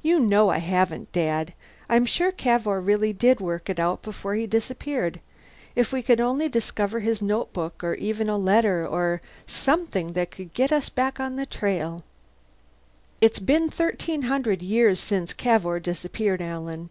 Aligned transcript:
"You 0.00 0.18
know 0.20 0.48
I 0.48 0.56
haven't, 0.56 1.12
Dad. 1.12 1.52
I'm 1.86 2.06
sure 2.06 2.32
Cavour 2.32 2.80
really 2.80 3.12
did 3.12 3.40
work 3.42 3.68
it 3.68 3.78
out, 3.78 4.00
before 4.00 4.34
he 4.34 4.46
disappeared. 4.46 5.20
If 5.76 5.92
we 5.92 6.00
could 6.00 6.18
only 6.18 6.48
discover 6.48 7.00
his 7.00 7.20
notebook, 7.20 7.84
or 7.84 7.92
even 7.92 8.30
a 8.30 8.38
letter 8.38 8.88
or 8.88 9.20
something 9.46 10.14
that 10.14 10.30
could 10.30 10.54
get 10.54 10.72
us 10.72 10.88
back 10.88 11.20
on 11.20 11.36
the 11.36 11.44
trail" 11.44 12.02
"It's 13.20 13.38
been 13.38 13.68
thirteen 13.68 14.22
hundred 14.22 14.62
years 14.62 14.98
since 14.98 15.34
Cavour 15.34 15.78
disappeared, 15.78 16.40
Alan. 16.40 16.88